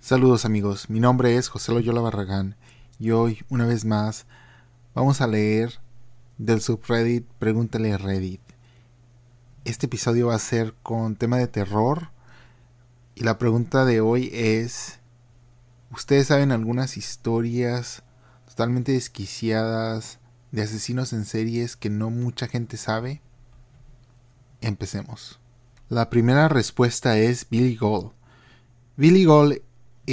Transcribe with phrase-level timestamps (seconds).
[0.00, 2.56] Saludos amigos, mi nombre es José Loyola Barragán
[2.98, 4.24] y hoy, una vez más,
[4.94, 5.78] vamos a leer
[6.38, 8.40] del subreddit Pregúntale a Reddit.
[9.66, 12.08] Este episodio va a ser con tema de terror
[13.14, 15.00] y la pregunta de hoy es,
[15.92, 18.02] ¿ustedes saben algunas historias
[18.48, 20.18] totalmente desquiciadas
[20.50, 23.20] de asesinos en series que no mucha gente sabe?
[24.62, 25.40] Empecemos.
[25.90, 28.12] La primera respuesta es Billy Gold.
[28.96, 29.60] Billy Gold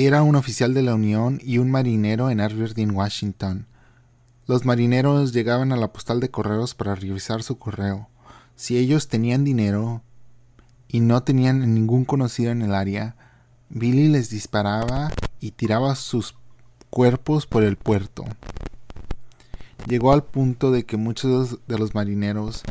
[0.06, 3.66] era un oficial de la Unión y un marinero en Aberdeen, Washington.
[4.46, 8.08] Los marineros llegaban a la postal de correos para revisar su correo.
[8.56, 10.04] Si ellos tenían dinero
[10.88, 13.16] y no tenían ningún conocido en el área,
[13.70, 16.36] Billy les disparaba y tiraba sus
[16.90, 18.23] cuerpos por el puerto.
[19.88, 22.64] Llegó al punto de que muchos de los marineros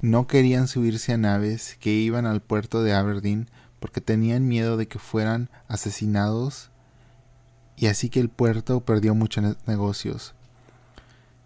[0.00, 3.48] no querían subirse a naves que iban al puerto de Aberdeen
[3.82, 6.70] porque tenían miedo de que fueran asesinados
[7.76, 10.34] y así que el puerto perdió muchos negocios.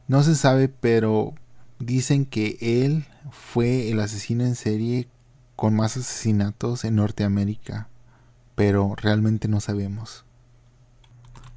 [0.07, 1.35] No se sabe, pero
[1.79, 5.09] dicen que él fue el asesino en serie
[5.57, 7.89] con más asesinatos en Norteamérica,
[8.55, 10.27] pero realmente no sabemos.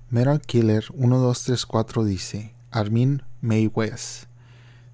[0.09, 4.27] Metal Killer 1234 dice, Armin May West,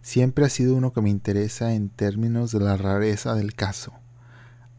[0.02, 3.94] siempre ha sido uno que me interesa en términos de la rareza del caso.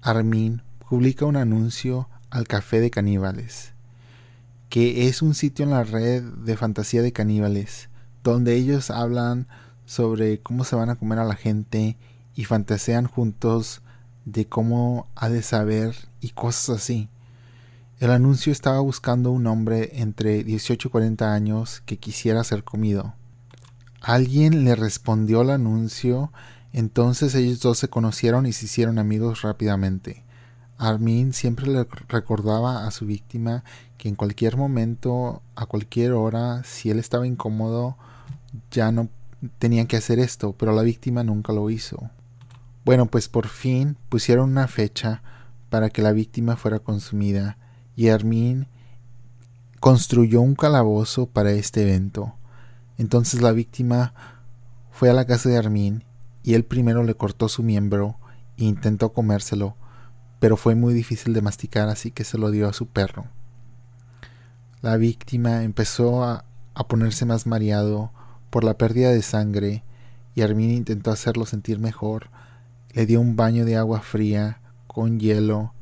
[0.02, 3.72] Armin publica un anuncio al Café de Caníbales,
[4.68, 7.88] que es un sitio en la red de fantasía de caníbales,
[8.22, 9.48] donde ellos hablan
[9.84, 11.96] sobre cómo se van a comer a la gente
[12.34, 13.82] y fantasean juntos
[14.24, 17.08] de cómo ha de saber y cosas así.
[17.98, 23.14] El anuncio estaba buscando un hombre entre 18 y 40 años que quisiera ser comido.
[24.00, 26.30] Alguien le respondió al anuncio,
[26.72, 30.25] entonces ellos dos se conocieron y se hicieron amigos rápidamente.
[30.78, 33.64] Armin siempre le recordaba a su víctima
[33.98, 37.96] que en cualquier momento, a cualquier hora, si él estaba incómodo,
[38.70, 39.08] ya no
[39.58, 42.10] tenía que hacer esto, pero la víctima nunca lo hizo.
[42.84, 45.22] Bueno, pues por fin pusieron una fecha
[45.70, 47.58] para que la víctima fuera consumida
[47.96, 48.68] y Armin
[49.80, 52.34] construyó un calabozo para este evento.
[52.98, 54.14] Entonces la víctima
[54.90, 56.04] fue a la casa de Armin
[56.42, 58.16] y él primero le cortó su miembro
[58.56, 59.76] e intentó comérselo,
[60.38, 63.26] pero fue muy difícil de masticar así que se lo dio a su perro.
[64.82, 66.44] La víctima empezó a,
[66.88, 68.12] ponerse más mareado
[68.50, 69.82] por la pérdida de sangre
[70.34, 72.28] y Armin intentó hacerlo sentir mejor.
[72.92, 75.72] Le dio un baño de agua fría con hielo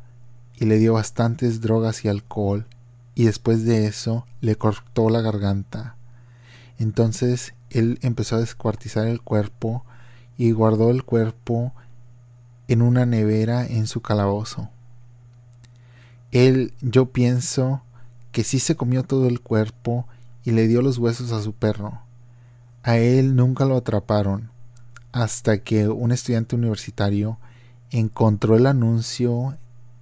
[0.55, 2.67] y le dio bastantes drogas y alcohol
[3.15, 5.97] y después de eso le cortó la garganta.
[6.79, 9.85] Entonces él empezó a descuartizar el cuerpo
[10.37, 11.73] y guardó el cuerpo
[12.69, 14.71] en una nevera en su calabozo.
[16.33, 17.83] Él, yo pienso
[18.33, 20.07] que sí se comió todo el cuerpo
[20.45, 22.01] y le dio los huesos a su perro.
[22.83, 24.51] A él nunca lo atraparon,
[25.13, 27.39] hasta que un estudiante universitario
[27.91, 29.57] encontró el anuncio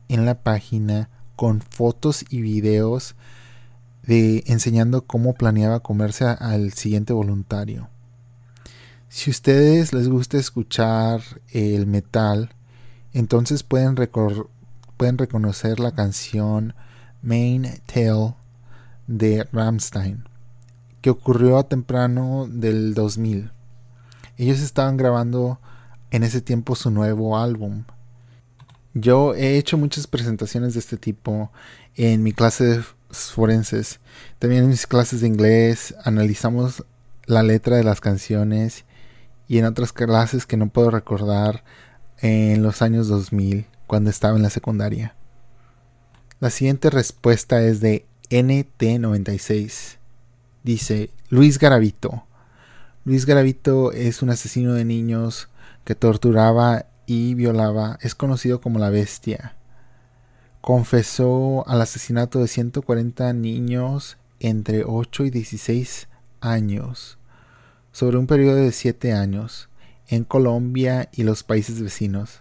[0.08, 3.14] en la página con fotos y videos
[4.02, 7.91] de enseñando cómo planeaba comerse al siguiente voluntario.
[9.14, 12.54] Si ustedes les gusta escuchar el metal,
[13.12, 13.94] entonces pueden,
[14.96, 16.74] pueden reconocer la canción
[17.20, 18.34] Main Tale
[19.06, 20.24] de Ramstein,
[21.02, 23.50] que ocurrió a temprano del 2000.
[24.38, 25.60] Ellos estaban grabando
[26.10, 27.84] en ese tiempo su nuevo álbum.
[28.94, 31.52] Yo he hecho muchas presentaciones de este tipo
[31.96, 34.00] en mi clase de forenses.
[34.38, 36.82] También en mis clases de inglés analizamos
[37.26, 38.86] la letra de las canciones
[39.52, 41.62] y en otras clases que no puedo recordar
[42.22, 45.14] en los años 2000 cuando estaba en la secundaria.
[46.40, 49.98] La siguiente respuesta es de NT96.
[50.64, 52.24] Dice Luis Garavito.
[53.04, 55.50] Luis Garavito es un asesino de niños
[55.84, 57.98] que torturaba y violaba.
[58.00, 59.54] Es conocido como la bestia.
[60.62, 66.08] Confesó al asesinato de 140 niños entre 8 y 16
[66.40, 67.19] años
[67.92, 69.68] sobre un periodo de siete años
[70.08, 72.40] en Colombia y los países vecinos.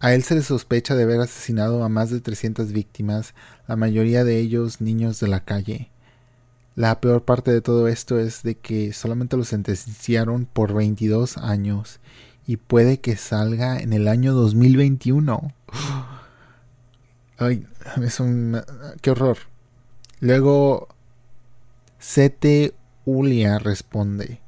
[0.00, 3.34] A él se le sospecha de haber asesinado a más de 300 víctimas,
[3.66, 5.90] la mayoría de ellos niños de la calle.
[6.76, 11.98] La peor parte de todo esto es de que solamente lo sentenciaron por 22 años
[12.46, 15.52] y puede que salga en el año 2021.
[17.38, 17.66] Ay,
[18.00, 18.60] es un...
[19.00, 19.38] ¡Qué horror!
[20.20, 20.88] Luego,
[21.98, 22.74] Sete
[23.10, 24.38] Ulia responde.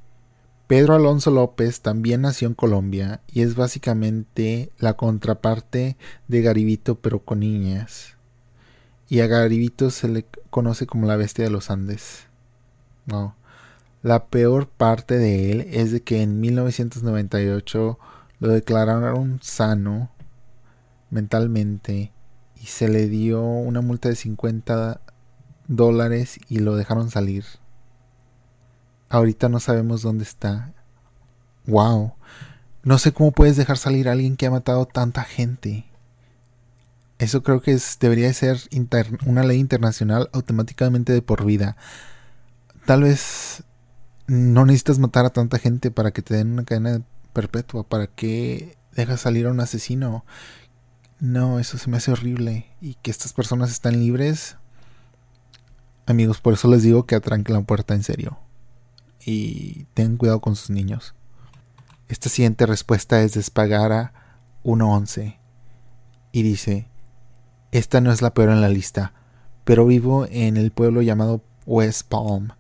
[0.67, 5.97] Pedro Alonso López también nació en Colombia y es básicamente la contraparte
[6.29, 8.19] de Garibito pero con niñas.
[9.09, 12.25] y a Garibito se le conoce como la bestia de los Andes.
[13.07, 13.35] No.
[14.03, 17.99] La peor parte de él es de que en 1998
[18.41, 20.11] lo declararon sano
[21.09, 22.13] mentalmente
[22.63, 25.01] y se le dio una multa de 50
[25.67, 27.47] dólares y lo dejaron salir.
[29.11, 30.73] Ahorita no sabemos dónde está.
[31.67, 32.15] Wow.
[32.85, 35.85] No sé cómo puedes dejar salir a alguien que ha matado tanta gente.
[37.19, 38.59] Eso creo que es, debería ser
[39.27, 41.77] una ley internacional automáticamente de por vida.
[42.87, 43.65] Tal vez
[44.29, 47.03] no necesitas matar a tanta gente para que te den una cadena
[47.33, 47.83] perpetua.
[47.83, 50.25] ¿Para qué dejas salir a un asesino?
[51.19, 52.69] No, eso se me hace horrible.
[52.81, 54.57] Y que estas personas están libres.
[56.07, 58.39] Amigos, por eso les digo que atranquen la puerta en serio.
[59.25, 61.15] Y tengan cuidado con sus niños.
[62.09, 64.13] Esta siguiente respuesta es de Spagara
[64.65, 65.39] 1.11.
[66.33, 66.89] Y dice,
[67.73, 69.13] esta no es la peor en la lista,
[69.65, 72.51] pero vivo en el pueblo llamado West Palm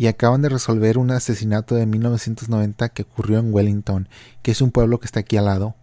[0.00, 4.08] y acaban de resolver un asesinato de 1990 que ocurrió en Wellington,
[4.40, 5.74] que es un pueblo que está aquí al lado.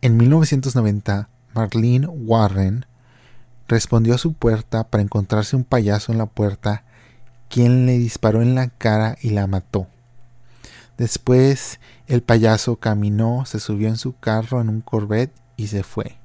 [0.00, 2.86] En 1990, Marlene Warren
[3.66, 6.84] respondió a su puerta para encontrarse un payaso en la puerta,
[7.48, 9.86] quien le disparó en la cara y la mató.
[10.98, 16.18] Después, el payaso caminó, se subió en su carro en un Corvette y se fue.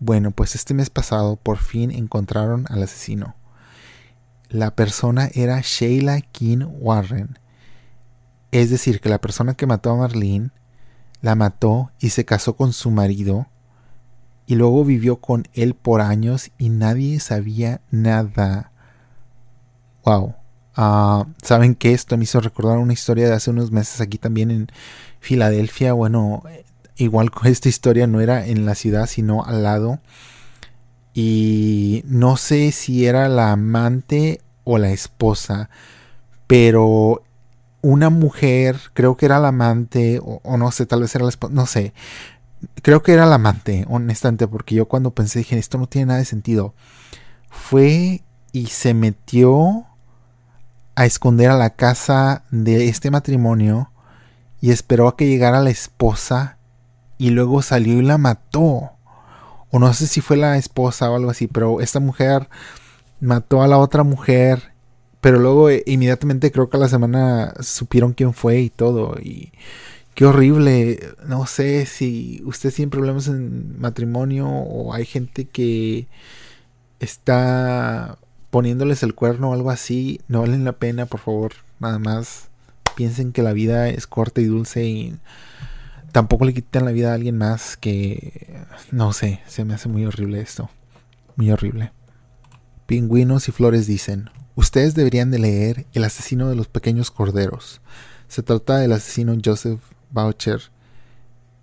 [0.00, 3.36] Bueno, pues este mes pasado por fin encontraron al asesino.
[4.48, 7.38] La persona era Sheila King Warren.
[8.50, 10.50] Es decir, que la persona que mató a Marlene
[11.20, 13.46] la mató y se casó con su marido
[14.46, 18.72] y luego vivió con él por años y nadie sabía nada.
[20.04, 20.34] Wow.
[20.76, 24.50] Ah, Saben que esto me hizo recordar una historia de hace unos meses aquí también
[24.50, 24.68] en
[25.20, 25.92] Filadelfia.
[25.92, 26.42] Bueno,
[26.96, 30.00] igual esta historia no era en la ciudad, sino al lado.
[31.14, 35.68] Y no sé si era la amante o la esposa,
[36.46, 37.22] pero
[37.82, 41.52] una mujer, creo que era la amante, o, no sé, tal vez era la esposa,
[41.52, 41.92] no sé.
[42.82, 46.20] Creo que era la amante, honestamente, porque yo cuando pensé dije, esto no tiene nada
[46.20, 46.74] de sentido.
[47.50, 48.22] Fue
[48.52, 49.86] y se metió
[50.94, 53.90] a esconder a la casa de este matrimonio
[54.60, 56.58] y esperó a que llegara la esposa
[57.18, 58.92] y luego salió y la mató.
[59.70, 62.48] O no sé si fue la esposa o algo así, pero esta mujer
[63.20, 64.72] mató a la otra mujer,
[65.20, 69.16] pero luego eh, inmediatamente creo que a la semana supieron quién fue y todo.
[69.20, 69.52] Y
[70.14, 71.00] qué horrible.
[71.26, 76.08] No sé si usted tiene problemas en matrimonio o hay gente que
[77.00, 78.18] está
[78.52, 80.20] poniéndoles el cuerno o algo así.
[80.28, 81.52] No valen la pena, por favor.
[81.80, 82.50] Nada más
[82.94, 85.16] piensen que la vida es corta y dulce y
[86.12, 90.04] tampoco le quiten la vida a alguien más que no sé, se me hace muy
[90.04, 90.68] horrible esto.
[91.36, 91.92] Muy horrible.
[92.84, 97.80] Pingüinos y flores dicen, ustedes deberían de leer El asesino de los pequeños corderos.
[98.28, 100.60] Se trata del asesino Joseph Boucher,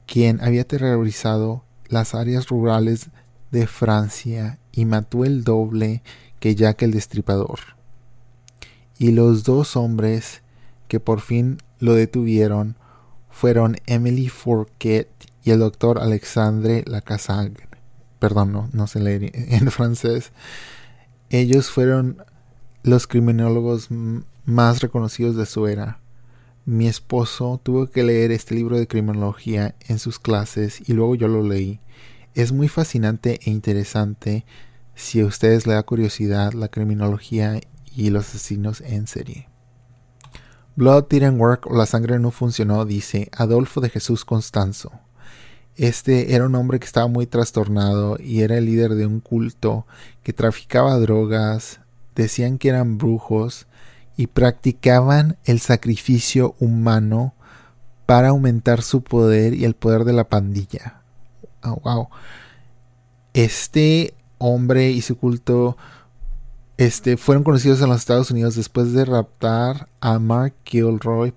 [0.08, 3.12] quien había terrorizado las áreas rurales
[3.52, 6.02] de Francia y mató el doble
[6.40, 7.60] que Jack el Destripador.
[8.98, 10.42] Y los dos hombres
[10.88, 12.76] que por fin lo detuvieron
[13.30, 15.10] fueron Emily Fourquet
[15.44, 17.70] y el doctor Alexandre Lacassagne.
[18.20, 20.32] Perdón, no, no sé leer en francés.
[21.30, 22.24] Ellos fueron
[22.84, 23.88] los criminólogos
[24.46, 26.00] más reconocidos de su era.
[26.66, 31.28] Mi esposo tuvo que leer este libro de criminología en sus clases y luego yo
[31.28, 31.80] lo leí.
[32.36, 34.46] Es muy fascinante e interesante
[35.00, 37.62] si a ustedes les da curiosidad la criminología
[37.96, 39.48] y los asesinos en serie.
[40.76, 44.92] Blood didn't work o la sangre no funcionó, dice Adolfo de Jesús Constanzo.
[45.76, 49.88] Este era un hombre que estaba muy trastornado y era el líder de un culto
[50.22, 51.80] que traficaba drogas,
[52.16, 53.68] decían que eran brujos
[54.18, 57.34] y practicaban el sacrificio humano
[58.06, 61.02] para aumentar su poder y el poder de la pandilla.
[61.64, 62.10] Oh, wow.
[63.34, 65.78] Este hombre y su culto
[66.78, 71.34] este, fueron conocidos en los Estados Unidos después de raptar a Mark Gilroy.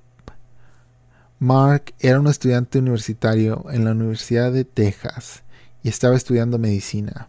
[1.39, 5.43] Mark era un estudiante universitario en la Universidad de Texas
[5.83, 7.29] y estaba estudiando medicina.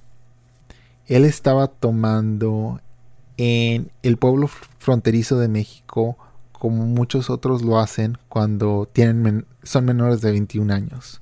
[1.08, 2.80] Él estaba tomando
[3.38, 6.18] en el pueblo fronterizo de México
[6.52, 11.22] como muchos otros lo hacen cuando tienen son menores de 21 años.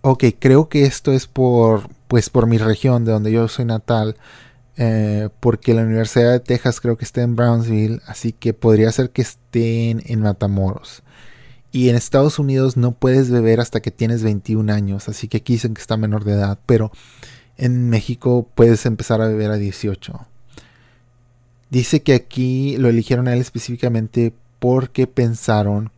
[0.00, 4.14] Ok, creo que esto es por pues por mi región de donde yo soy natal
[4.76, 9.10] eh, porque la Universidad de Texas creo que está en Brownsville, así que podría ser
[9.10, 11.02] que estén en Matamoros.
[11.72, 15.54] Y en Estados Unidos no puedes beber hasta que tienes 21 años, así que aquí
[15.54, 16.92] dicen que está menor de edad, pero
[17.56, 20.28] En México puedes empezar a beber a 18.
[21.68, 25.90] Dice que aquí lo eligieron a él específicamente porque pensaron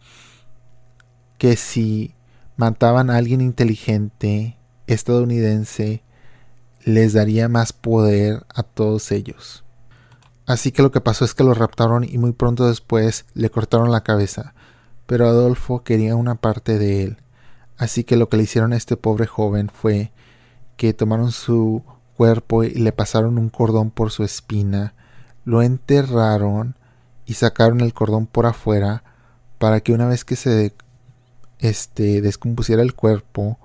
[1.36, 2.14] que si
[2.56, 4.56] mataban a alguien inteligente
[4.86, 6.02] estadounidense,
[6.86, 9.64] les daría más poder a todos ellos.
[10.46, 13.90] Así que lo que pasó es que lo raptaron y muy pronto después le cortaron
[13.90, 14.54] la cabeza.
[15.06, 17.16] Pero Adolfo quería una parte de él.
[17.76, 20.12] Así que lo que le hicieron a este pobre joven fue
[20.76, 21.82] que tomaron su
[22.16, 24.94] cuerpo y le pasaron un cordón por su espina,
[25.44, 26.76] lo enterraron
[27.26, 29.02] y sacaron el cordón por afuera
[29.58, 30.72] para que una vez que se
[31.58, 33.58] este, descompusiera el cuerpo,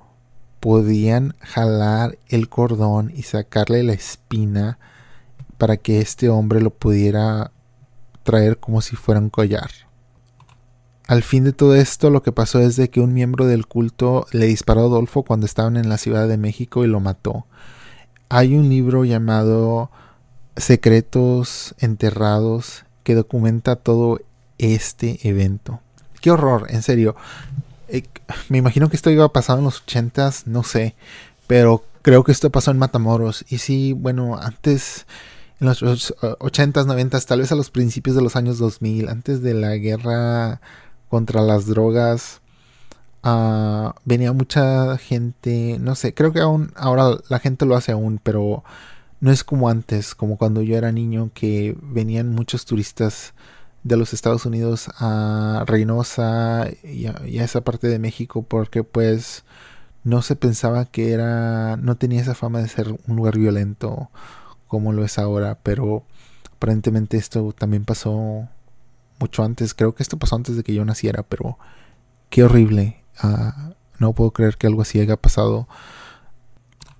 [0.62, 4.78] podían jalar el cordón y sacarle la espina
[5.58, 7.52] para que este hombre lo pudiera
[8.24, 9.72] traer como si fuera un collar.
[11.08, 14.28] Al fin de todo esto, lo que pasó es de que un miembro del culto
[14.32, 17.48] le disparó a Adolfo cuando estaban en la Ciudad de México y lo mató.
[18.30, 19.90] Hay un libro llamado
[20.56, 24.22] Secretos Enterrados que documenta todo
[24.60, 25.82] este evento.
[26.22, 27.16] Qué horror, en serio.
[28.50, 30.96] Me imagino que esto iba a pasar en los ochentas, no sé,
[31.48, 33.46] pero creo que esto pasó en Matamoros.
[33.50, 35.06] Y sí, bueno, antes,
[35.60, 35.84] en los
[36.40, 40.62] ochentas, noventas, tal vez a los principios de los años 2000, antes de la guerra
[41.10, 42.42] contra las drogas,
[43.24, 48.20] uh, venía mucha gente, no sé, creo que aún ahora la gente lo hace aún,
[48.22, 48.64] pero
[49.20, 53.34] no es como antes, como cuando yo era niño, que venían muchos turistas
[53.84, 59.44] de los Estados Unidos a Reynosa y a, esa parte de México porque pues
[60.04, 64.10] no se pensaba que era no tenía esa fama de ser un lugar violento
[64.68, 66.04] como lo es ahora pero
[66.54, 68.48] aparentemente esto también pasó
[69.22, 69.74] mucho antes.
[69.74, 71.58] Creo que esto pasó antes de que yo naciera pero
[72.30, 73.04] qué horrible.
[73.18, 75.68] Ah, no puedo creer que algo así haya pasado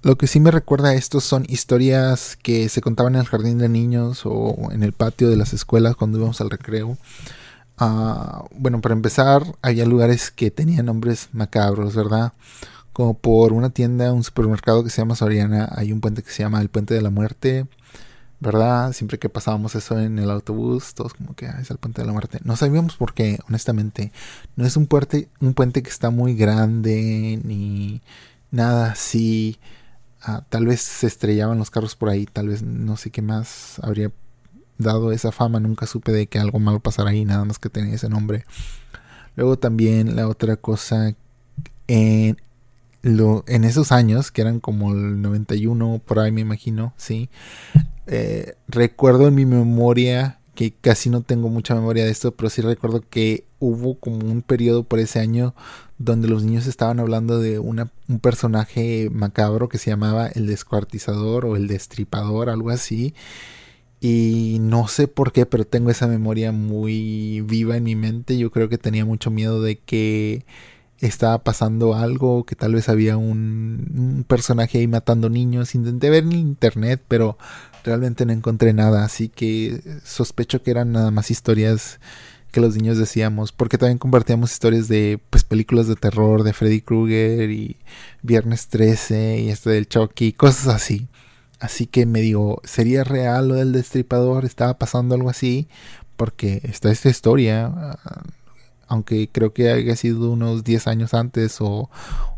[0.04, 3.60] lo que sí me recuerda a esto son historias que se contaban en el jardín
[3.60, 6.98] de niños o en el patio de las escuelas cuando íbamos al recreo.
[7.78, 12.34] Ah, bueno, para empezar, había lugares que tenían nombres macabros, ¿verdad?
[12.94, 16.44] Como por una tienda, un supermercado que se llama Soriana, hay un puente que se
[16.44, 17.68] llama el Puente de la Muerte,
[18.40, 18.94] ¿verdad?
[18.94, 22.08] Siempre que pasábamos eso en el autobús, todos como que ah, es el Puente de
[22.08, 22.40] la Muerte.
[22.44, 24.12] No sabíamos por qué, honestamente.
[24.56, 28.02] No es un puente, un puente que está muy grande ni
[28.52, 29.60] nada así.
[30.24, 33.80] Ah, tal vez se estrellaban los carros por ahí, tal vez no sé qué más
[33.82, 34.12] habría
[34.78, 37.96] dado esa fama, nunca supe de que algo malo pasara ahí, nada más que tenía
[37.96, 38.46] ese nombre.
[39.36, 41.16] Luego también la otra cosa,
[41.88, 42.38] en,
[43.02, 47.30] lo, en esos años, que eran como el 91, por ahí me imagino, sí,
[48.08, 52.62] eh, recuerdo en mi memoria que casi no tengo mucha memoria de esto, pero sí
[52.62, 55.56] recuerdo que hubo como un periodo por ese año
[55.98, 57.90] donde los niños estaban hablando de un
[58.22, 63.16] personaje macabro que se llamaba el descuartizador o el destripador, algo así.
[64.02, 68.38] Y no sé por qué, pero tengo esa memoria muy viva en mi mente.
[68.38, 70.46] Yo creo que tenía mucho miedo de que
[71.00, 75.74] estaba pasando algo, que tal vez había un, un personaje ahí matando niños.
[75.74, 77.40] Intenté ver en internet, pero
[77.84, 79.04] realmente no encontré nada.
[79.06, 82.00] Así que sospecho que eran nada más historias
[82.52, 86.82] que los niños decíamos, porque también compartíamos historias de pues películas de terror de Freddy
[86.82, 87.78] Krueger y
[88.22, 91.08] Viernes 13 y este del Chucky, cosas así.
[91.60, 94.46] Así que me digo, ¿sería real lo del destripador?
[94.46, 95.68] ¿Estaba pasando algo así?
[96.18, 98.24] Porque está esta historia, ah,
[98.88, 101.90] aunque creo que haya sido unos 10 años antes o,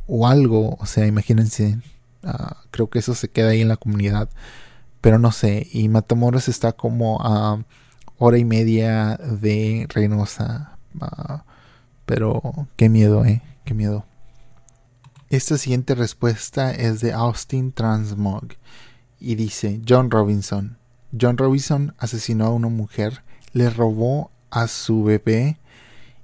[0.07, 1.79] o algo, o sea, imagínense,
[2.23, 4.29] ah, creo que eso se queda ahí en la comunidad,
[5.03, 7.65] pero no sé, y Matamoros está como a
[8.19, 10.77] hora y media de Reynosa.
[11.01, 11.43] Ah,
[12.05, 14.05] pero qué miedo, eh, qué miedo.
[15.29, 18.53] Esta siguiente respuesta es de Austin Transmog
[19.19, 20.77] y dice John Robinson.
[21.19, 25.59] John Robinson asesinó a una mujer, le robó a su bebé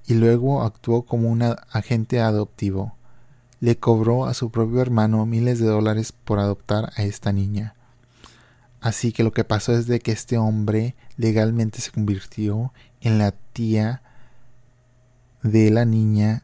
[0.08, 2.96] y luego actuó como un agente adoptivo.
[3.60, 7.76] Le cobró a su propio hermano miles de dólares por adoptar a esta niña.
[8.82, 13.32] Así que lo que pasó es de que este hombre legalmente se convirtió en la
[13.32, 14.02] tía
[15.44, 16.44] de la niña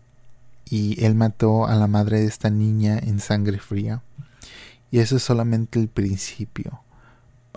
[0.66, 4.02] y él mató a la madre de esta niña en sangre fría.
[4.92, 6.82] Y eso es solamente el principio.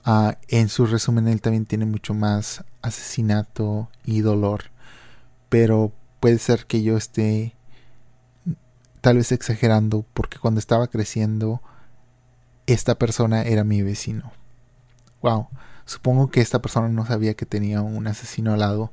[0.05, 4.65] Ah, en su resumen él también tiene mucho más asesinato y dolor.
[5.49, 7.55] Pero puede ser que yo esté
[9.01, 11.63] tal vez exagerando porque cuando estaba creciendo
[12.67, 14.33] esta persona era mi vecino.
[15.23, 15.49] Wow.
[15.85, 18.93] Supongo que esta persona no sabía que tenía un asesino al lado,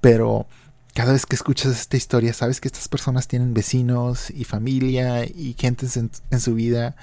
[0.00, 0.46] pero
[0.94, 5.54] cada vez que escuchas esta historia, sabes que estas personas tienen vecinos y familia y
[5.58, 5.86] gente
[6.30, 6.96] en, su vida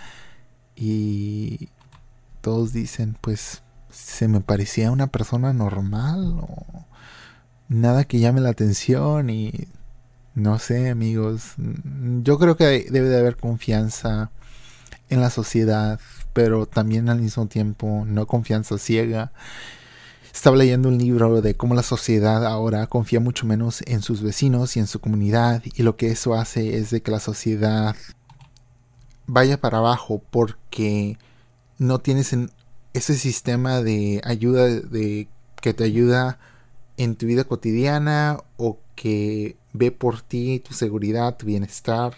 [0.76, 1.70] y
[2.42, 6.86] todos dicen, pues se me parecía una persona normal o
[7.70, 9.68] nada que llame la atención y
[10.36, 14.32] no sé amigos, yo creo que debe de haber confianza
[15.10, 16.00] en la sociedad,
[16.38, 19.32] pero también al mismo tiempo no confianza ciega.
[20.32, 24.78] Estaba leyendo un libro de cómo la sociedad ahora confía mucho menos en sus vecinos
[24.78, 27.96] y en su comunidad y lo que eso hace es de que la sociedad
[29.26, 31.18] vaya para abajo porque
[31.80, 32.36] no tienes
[32.94, 35.28] ese sistema de ayuda de
[35.60, 36.38] que te ayuda
[36.98, 42.14] en tu vida cotidiana o que ve por ti, tu seguridad, tu bienestar.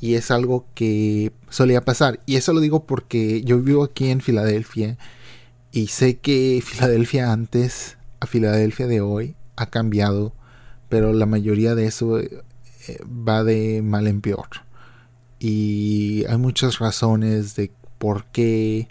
[0.00, 2.20] Y es algo que solía pasar.
[2.26, 4.98] Y eso lo digo porque yo vivo aquí en Filadelfia
[5.72, 10.34] y sé que Filadelfia antes a Filadelfia de hoy ha cambiado,
[10.88, 12.42] pero la mayoría de eso eh,
[13.06, 14.48] va de mal en peor.
[15.38, 18.88] Y hay muchas razones de por qué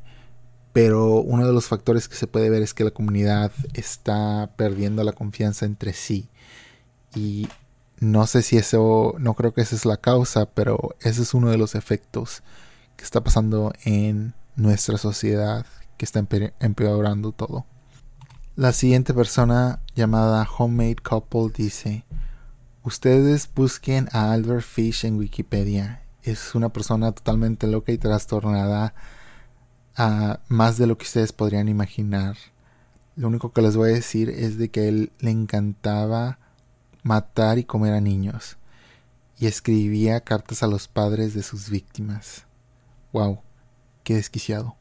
[0.75, 5.05] pero uno de los factores que se puede ver es que la comunidad está perdiendo
[5.05, 6.27] la confianza entre sí.
[7.15, 7.47] Y
[7.99, 11.49] no sé si eso, no creo que esa es la causa, pero ese es uno
[11.49, 12.43] de los efectos
[12.95, 15.65] que está pasando en nuestra sociedad,
[15.97, 16.25] que está
[16.59, 17.65] empeorando todo.
[18.55, 22.05] La siguiente persona llamada Homemade Couple dice,
[22.83, 26.03] ustedes busquen a Albert Fish en Wikipedia.
[26.23, 28.93] Es una persona totalmente loca y trastornada
[29.97, 32.37] a más de lo que ustedes podrían imaginar.
[33.15, 36.39] Lo único que les voy a decir es de que él le encantaba
[37.05, 38.57] matar y comer a niños
[39.37, 42.45] y escribía cartas a los padres de sus víctimas.
[43.13, 43.41] Wow,
[44.03, 44.75] qué desquiciado.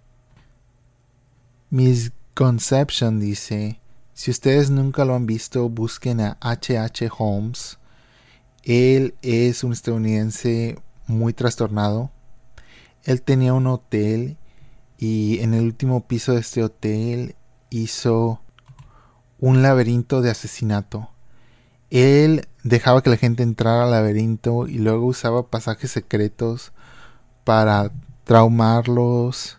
[1.68, 3.78] Miss Conception dice,
[4.14, 6.78] si ustedes nunca lo han visto, busquen a H.H.
[6.78, 7.10] H.
[7.18, 7.78] Holmes.
[8.62, 12.10] Él es un estadounidense muy trastornado.
[13.02, 14.38] Él tenía un hotel
[14.96, 17.36] y en el último piso de este hotel
[17.68, 18.40] hizo
[19.38, 21.10] un laberinto de asesinato.
[21.94, 26.72] Él dejaba que la gente entrara al laberinto y luego usaba pasajes secretos
[27.44, 27.90] para
[28.24, 29.58] traumarlos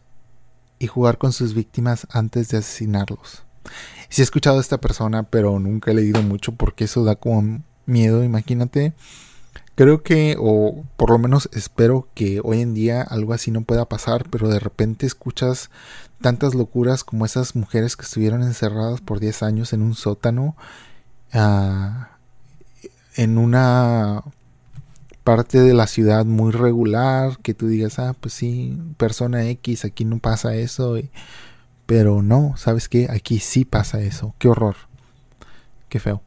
[0.80, 3.44] y jugar con sus víctimas antes de asesinarlos.
[4.10, 7.64] Si he escuchado a esta persona, pero nunca he leído mucho porque eso da como
[7.86, 8.94] miedo, imagínate
[9.76, 13.90] Creo que, o por lo menos espero que hoy en día algo así no pueda
[13.90, 15.70] pasar, pero de repente escuchas
[16.22, 20.56] tantas locuras como esas mujeres que estuvieron encerradas por 10 años en un sótano,
[21.34, 22.06] uh,
[23.16, 24.24] en una
[25.24, 30.06] parte de la ciudad muy regular, que tú digas, ah, pues sí, persona X, aquí
[30.06, 30.96] no pasa eso,
[31.86, 33.08] pero no, ¿sabes qué?
[33.10, 34.76] Aquí sí pasa eso, qué horror,
[35.90, 36.22] qué feo.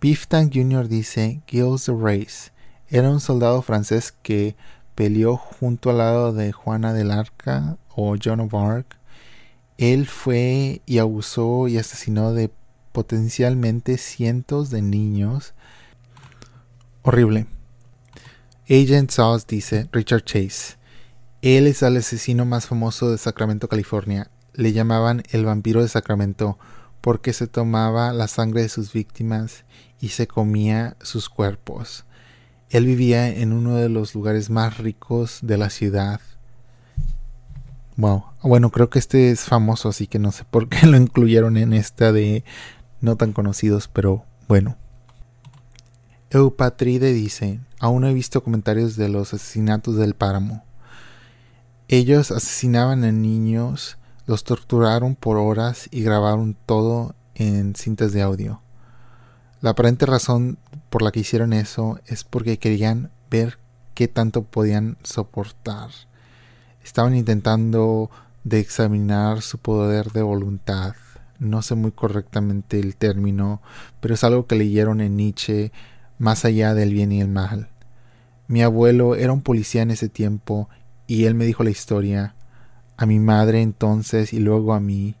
[0.00, 0.88] Beef Tank Jr.
[0.88, 2.52] dice, Gilles de Race
[2.88, 4.56] era un soldado francés que
[4.94, 8.98] peleó junto al lado de Juana del Arca o Joan of Arc.
[9.78, 12.50] Él fue y abusó y asesinó de
[12.92, 15.54] potencialmente cientos de niños.
[17.02, 17.46] Horrible.
[18.68, 20.76] Agent Sauce dice Richard Chase.
[21.42, 24.30] Él es el asesino más famoso de Sacramento, California.
[24.54, 26.58] Le llamaban el vampiro de Sacramento
[27.00, 29.64] porque se tomaba la sangre de sus víctimas
[30.00, 32.04] y se comía sus cuerpos.
[32.68, 36.20] Él vivía en uno de los lugares más ricos de la ciudad.
[37.96, 38.24] Wow.
[38.42, 41.72] Bueno, creo que este es famoso, así que no sé por qué lo incluyeron en
[41.72, 42.44] esta de
[43.00, 44.76] no tan conocidos, pero bueno.
[46.30, 50.64] Eupatride dice, aún he visto comentarios de los asesinatos del páramo.
[51.88, 58.60] Ellos asesinaban a niños, los torturaron por horas y grabaron todo en cintas de audio.
[59.60, 60.58] La aparente razón
[60.88, 63.58] por la que hicieron eso es porque querían ver
[63.94, 65.90] qué tanto podían soportar.
[66.84, 68.10] Estaban intentando
[68.44, 70.94] de examinar su poder de voluntad.
[71.40, 73.60] No sé muy correctamente el término,
[74.00, 75.72] pero es algo que leyeron en Nietzsche
[76.18, 77.68] más allá del bien y el mal.
[78.46, 80.68] Mi abuelo era un policía en ese tiempo
[81.06, 82.36] y él me dijo la historia,
[82.96, 85.14] a mi madre entonces y luego a mí,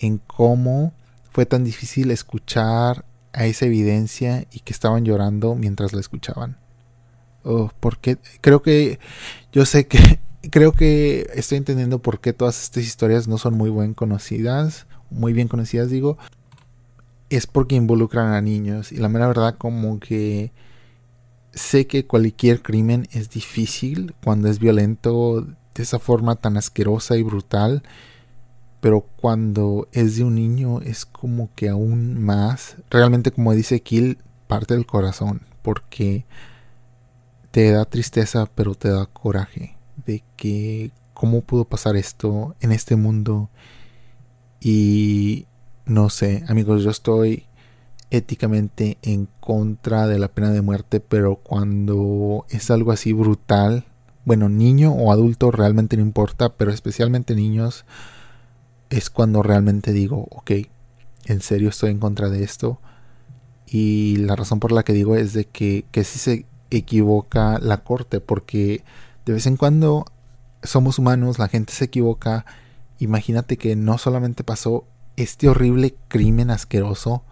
[0.00, 0.92] en cómo
[1.30, 6.56] fue tan difícil escuchar a esa evidencia y que estaban llorando mientras la escuchaban.
[7.44, 8.98] Oh, porque creo que
[9.52, 10.18] yo sé que
[10.50, 15.32] creo que estoy entendiendo por qué todas estas historias no son muy bien conocidas, muy
[15.32, 16.18] bien conocidas digo,
[17.30, 20.52] es porque involucran a niños y la mera verdad como que
[21.52, 25.42] sé que cualquier crimen es difícil cuando es violento
[25.74, 27.82] de esa forma tan asquerosa y brutal
[28.80, 34.18] pero cuando es de un niño es como que aún más, realmente como dice Kill,
[34.46, 36.26] parte del corazón, porque
[37.50, 39.76] te da tristeza, pero te da coraje.
[40.06, 43.50] de que cómo pudo pasar esto en este mundo
[44.60, 45.46] y
[45.86, 47.46] no sé, amigos, yo estoy
[48.10, 53.84] éticamente en contra de la pena de muerte, pero cuando es algo así brutal,
[54.24, 57.84] bueno, niño o adulto realmente no importa, pero especialmente niños,
[58.90, 60.52] es cuando realmente digo, ok,
[61.26, 62.78] en serio estoy en contra de esto.
[63.66, 67.78] Y la razón por la que digo es de que, que si se equivoca la
[67.78, 68.82] corte, porque
[69.26, 70.06] de vez en cuando
[70.62, 72.46] somos humanos, la gente se equivoca.
[72.98, 74.84] Imagínate que no solamente pasó
[75.16, 77.24] este horrible crimen asqueroso,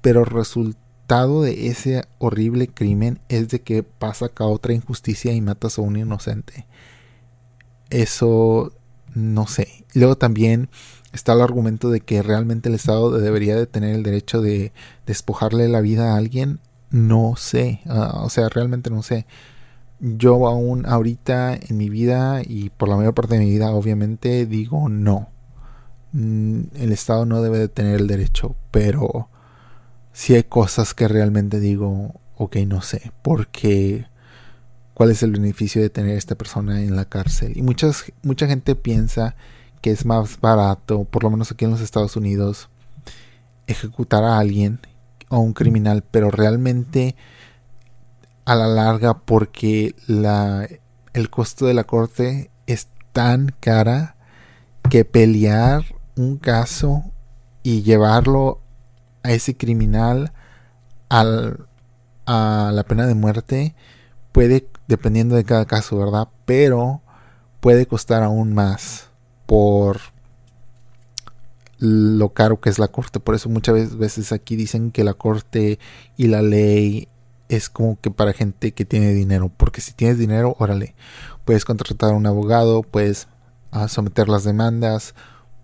[0.00, 5.78] pero resultado de ese horrible crimen es de que pasa acá otra injusticia y matas
[5.78, 6.66] a un inocente.
[7.90, 8.72] Eso
[9.14, 9.84] no sé.
[9.94, 10.70] Luego también
[11.12, 14.72] está el argumento de que realmente el Estado debería de tener el derecho de
[15.06, 16.60] despojarle la vida a alguien.
[16.90, 19.26] No sé, ah, o sea, realmente no sé.
[20.04, 24.46] Yo aún ahorita en mi vida y por la mayor parte de mi vida obviamente
[24.46, 25.28] digo no.
[26.10, 29.28] Mm, el Estado no debe de tener el derecho, pero
[30.12, 34.06] si hay cosas que realmente digo, ok, no sé, porque
[34.94, 37.56] cuál es el beneficio de tener a esta persona en la cárcel.
[37.56, 39.36] Y muchas, mucha gente piensa
[39.80, 42.70] que es más barato, por lo menos aquí en los Estados Unidos,
[43.68, 44.80] ejecutar a alguien
[45.28, 47.14] o un criminal, pero realmente
[48.44, 50.68] a la larga porque la,
[51.12, 54.16] el costo de la corte es tan cara
[54.90, 55.84] que pelear
[56.16, 57.04] un caso
[57.62, 58.60] y llevarlo
[59.22, 60.32] a ese criminal
[61.08, 61.66] al,
[62.26, 63.74] a la pena de muerte
[64.32, 66.28] puede, dependiendo de cada caso, ¿verdad?
[66.44, 67.02] Pero
[67.60, 69.08] puede costar aún más
[69.46, 70.00] por
[71.78, 73.20] lo caro que es la corte.
[73.20, 75.78] Por eso muchas veces aquí dicen que la corte
[76.16, 77.08] y la ley
[77.56, 79.50] es como que para gente que tiene dinero.
[79.56, 80.94] Porque si tienes dinero, órale,
[81.44, 83.28] puedes contratar a un abogado, puedes
[83.70, 85.14] ah, someter las demandas,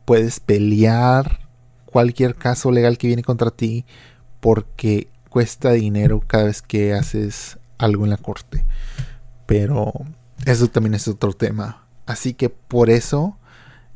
[0.05, 1.48] puedes pelear
[1.87, 3.87] cualquier caso legal que viene contra ti
[4.40, 8.64] porque cuesta dinero cada vez que haces algo en la corte.
[9.46, 9.92] Pero
[10.46, 11.87] eso también es otro tema.
[12.07, 13.38] Así que por eso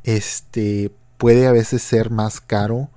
[0.04, 2.90] este puede a veces ser más caro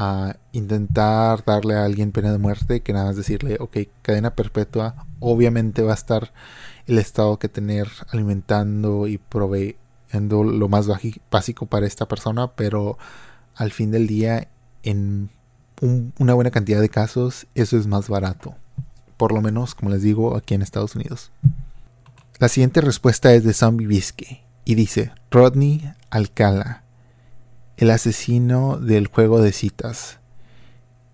[0.00, 5.06] a intentar darle a alguien pena de muerte que nada más decirle, ok, cadena perpetua,
[5.18, 6.32] obviamente va a estar
[6.86, 9.76] el Estado que tener alimentando y provee
[10.12, 10.86] lo más
[11.30, 12.96] básico para esta persona, pero
[13.56, 14.46] al fin del día,
[14.84, 15.30] en
[16.18, 18.54] una buena cantidad de casos, eso es más barato.
[19.16, 21.32] Por lo menos, como les digo, aquí en Estados Unidos.
[22.38, 26.84] La siguiente respuesta es de Zombie Bisque y dice: Rodney Alcala,
[27.78, 30.18] el asesino del juego de citas.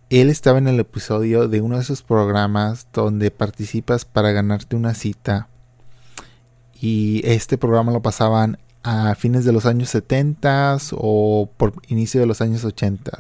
[0.09, 4.95] Él estaba en el episodio de uno de esos programas donde participas para ganarte una
[4.95, 5.49] cita.
[6.81, 12.27] Y este programa lo pasaban a fines de los años 70 o por inicio de
[12.27, 13.13] los años 80.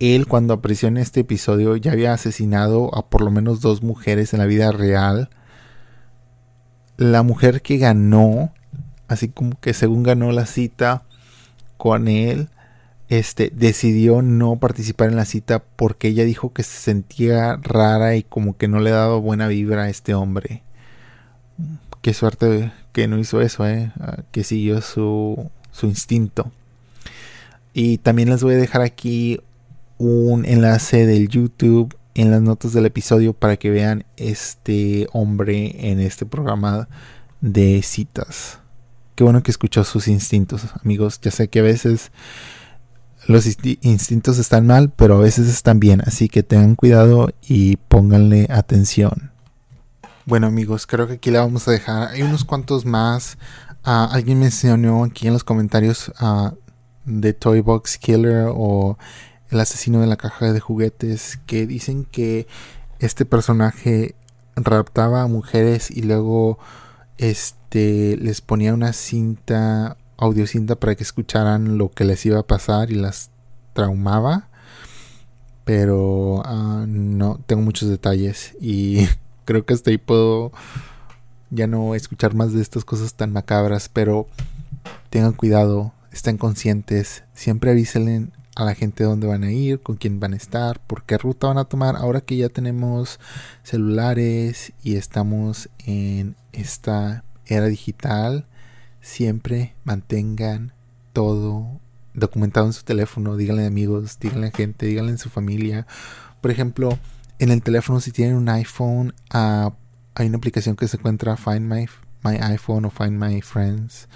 [0.00, 4.34] Él cuando apareció en este episodio ya había asesinado a por lo menos dos mujeres
[4.34, 5.30] en la vida real.
[6.98, 8.52] La mujer que ganó,
[9.06, 11.04] así como que según ganó la cita
[11.78, 12.48] con él,
[13.08, 18.22] este decidió no participar en la cita porque ella dijo que se sentía rara y
[18.22, 20.62] como que no le daba buena vibra a este hombre.
[22.02, 23.92] Qué suerte que no hizo eso, ¿eh?
[23.98, 26.52] Ah, que siguió su, su instinto.
[27.72, 29.40] Y también les voy a dejar aquí
[29.96, 36.00] un enlace del YouTube en las notas del episodio para que vean este hombre en
[36.00, 36.88] este programa
[37.40, 38.58] de citas.
[39.18, 41.20] Qué bueno que escuchó sus instintos, amigos.
[41.20, 42.12] Ya sé que a veces
[43.26, 43.46] los
[43.80, 46.02] instintos están mal, pero a veces están bien.
[46.06, 49.32] Así que tengan cuidado y pónganle atención.
[50.24, 52.10] Bueno amigos, creo que aquí la vamos a dejar.
[52.10, 53.38] Hay unos cuantos más.
[53.84, 56.50] Uh, alguien mencionó aquí en los comentarios uh,
[57.04, 58.98] de Toy Box Killer o
[59.50, 62.46] el asesino de la caja de juguetes que dicen que
[63.00, 64.14] este personaje
[64.54, 66.60] raptaba a mujeres y luego
[67.18, 72.90] este les ponía una cinta audiocinta para que escucharan lo que les iba a pasar
[72.90, 73.30] y las
[73.72, 74.48] traumaba
[75.64, 79.06] pero uh, no tengo muchos detalles y
[79.44, 80.50] creo que hasta ahí puedo
[81.50, 84.28] ya no escuchar más de estas cosas tan macabras, pero
[85.10, 90.20] tengan cuidado, estén conscientes, siempre avísenle a la gente dónde van a ir, con quién
[90.20, 91.96] van a estar, por qué ruta van a tomar.
[91.96, 93.20] Ahora que ya tenemos
[93.62, 98.46] celulares y estamos en esta era digital,
[99.00, 100.72] siempre mantengan
[101.12, 101.80] todo
[102.14, 105.86] documentado en su teléfono, díganle a amigos, díganle a gente, díganle en su familia.
[106.40, 106.98] Por ejemplo,
[107.38, 109.72] en el teléfono si tienen un iPhone ah,
[110.14, 111.86] hay una aplicación que se encuentra Find My
[112.24, 114.08] My iPhone o Find My Friends.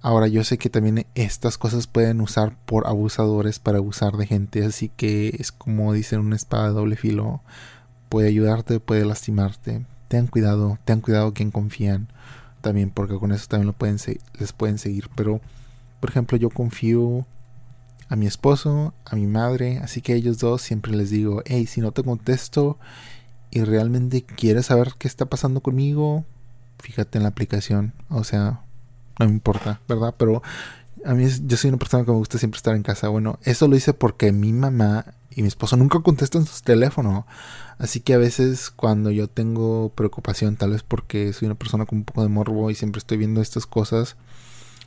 [0.00, 4.64] Ahora yo sé que también estas cosas pueden usar por abusadores para abusar de gente,
[4.64, 7.42] así que es como dicen una espada de doble filo.
[8.08, 9.86] Puede ayudarte, puede lastimarte.
[10.12, 12.06] Tengan cuidado, tengan cuidado quien confían
[12.60, 13.96] también, porque con eso también lo pueden
[14.38, 15.08] les pueden seguir.
[15.16, 15.40] Pero,
[16.00, 17.24] por ejemplo, yo confío
[18.10, 21.64] a mi esposo, a mi madre, así que a ellos dos siempre les digo, hey,
[21.64, 22.76] si no te contesto
[23.50, 26.26] y realmente quieres saber qué está pasando conmigo,
[26.78, 28.60] fíjate en la aplicación, o sea,
[29.18, 30.14] no me importa, ¿verdad?
[30.18, 30.42] Pero
[31.06, 33.08] a mí yo soy una persona que me gusta siempre estar en casa.
[33.08, 37.26] Bueno, eso lo hice porque mi mamá y mi esposo nunca contestan su teléfono.
[37.78, 41.98] Así que a veces cuando yo tengo preocupación, tal vez porque soy una persona con
[41.98, 44.16] un poco de morbo y siempre estoy viendo estas cosas,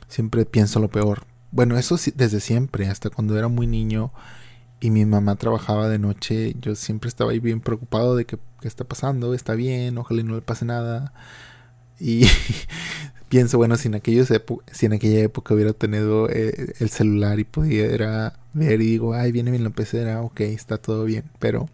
[0.08, 1.24] siempre pienso lo peor.
[1.50, 4.12] Bueno, eso sí, desde siempre, hasta cuando era muy niño
[4.80, 8.68] y mi mamá trabajaba de noche, yo siempre estaba ahí bien preocupado de que qué
[8.68, 11.12] está pasando, está bien, ojalá no le pase nada.
[11.98, 12.26] Y
[13.28, 18.86] pienso, bueno, si en, aquella época hubiera tenido eh, el celular y pudiera ver y
[18.86, 21.24] digo, ay, viene bien la pecera, ok, está todo bien.
[21.38, 21.68] Pero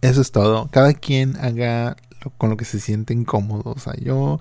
[0.00, 0.68] eso es todo.
[0.70, 1.96] Cada quien haga
[2.38, 3.72] con lo que se siente incómodo.
[3.72, 4.40] O sea, yo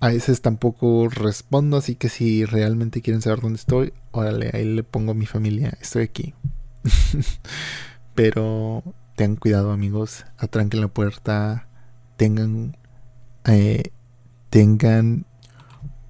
[0.00, 4.82] a veces tampoco respondo, así que si realmente quieren saber dónde estoy, órale, ahí le
[4.82, 6.34] pongo a mi familia, estoy aquí.
[8.14, 8.82] Pero
[9.16, 11.68] tengan cuidado amigos, atranquen la puerta,
[12.16, 12.76] tengan
[13.46, 13.92] eh,
[14.50, 15.24] tengan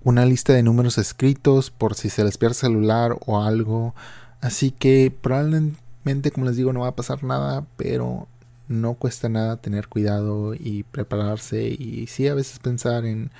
[0.03, 3.95] una lista de números escritos por si se les pierde el celular o algo.
[4.41, 8.27] Así que probablemente, como les digo, no va a pasar nada, pero
[8.69, 13.31] no cuesta nada tener cuidado y prepararse y sí a veces pensar en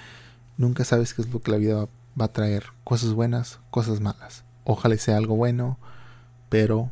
[0.57, 1.89] nunca sabes qué es lo que la vida
[2.21, 4.45] va a traer, cosas buenas, cosas malas.
[4.65, 5.79] Ojalá sea algo bueno,
[6.49, 6.91] pero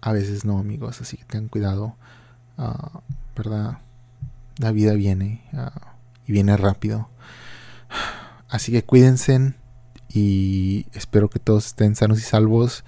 [0.00, 1.96] a veces no, amigos, así que tengan cuidado,
[2.58, 3.00] ah,
[3.36, 3.78] ¿verdad?
[4.58, 5.44] La vida viene.
[5.52, 5.93] Ah,
[6.26, 7.08] y viene rápido.
[8.48, 9.54] Así que cuídense
[10.08, 12.84] y espero que todos estén sanos y salvos,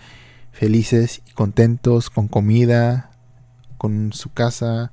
[0.52, 3.10] felices y contentos, con comida,
[3.78, 4.92] con su casa,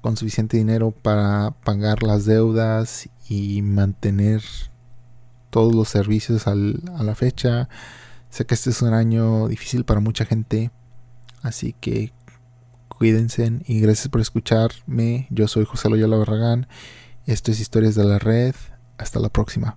[0.00, 4.42] con suficiente dinero para pagar las deudas y mantener
[5.50, 7.68] todos los servicios a la fecha.
[8.30, 10.70] Sé que este es un año difícil para mucha gente,
[11.42, 12.12] así que
[12.88, 15.26] cuídense y gracias por escucharme.
[15.30, 16.66] Yo soy José Loyola Barragán
[17.28, 18.54] esto es Historias de la Red.
[18.96, 19.76] Hasta la próxima.